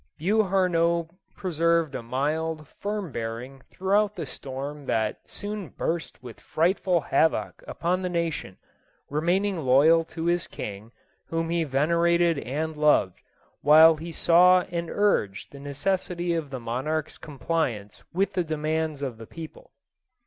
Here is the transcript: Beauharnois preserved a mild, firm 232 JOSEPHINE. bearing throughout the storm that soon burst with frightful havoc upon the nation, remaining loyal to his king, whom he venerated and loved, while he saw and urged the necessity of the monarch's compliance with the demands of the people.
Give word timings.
Beauharnois 0.17 1.05
preserved 1.35 1.93
a 1.93 2.01
mild, 2.01 2.67
firm 2.67 3.13
232 3.13 3.13
JOSEPHINE. 3.13 3.13
bearing 3.13 3.61
throughout 3.69 4.15
the 4.15 4.25
storm 4.25 4.85
that 4.87 5.19
soon 5.29 5.69
burst 5.69 6.23
with 6.23 6.39
frightful 6.39 7.01
havoc 7.01 7.63
upon 7.67 8.01
the 8.01 8.09
nation, 8.09 8.57
remaining 9.11 9.59
loyal 9.59 10.03
to 10.05 10.25
his 10.25 10.47
king, 10.47 10.91
whom 11.27 11.51
he 11.51 11.63
venerated 11.63 12.39
and 12.39 12.75
loved, 12.77 13.21
while 13.61 13.95
he 13.95 14.11
saw 14.11 14.61
and 14.71 14.89
urged 14.89 15.51
the 15.51 15.59
necessity 15.59 16.33
of 16.33 16.49
the 16.49 16.59
monarch's 16.59 17.19
compliance 17.19 18.03
with 18.11 18.33
the 18.33 18.43
demands 18.43 19.03
of 19.03 19.19
the 19.19 19.27
people. 19.27 19.69